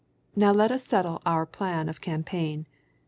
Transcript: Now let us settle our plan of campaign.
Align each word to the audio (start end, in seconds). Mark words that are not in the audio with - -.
Now 0.35 0.51
let 0.51 0.71
us 0.71 0.83
settle 0.83 1.21
our 1.27 1.45
plan 1.45 1.87
of 1.87 2.01
campaign. 2.01 2.65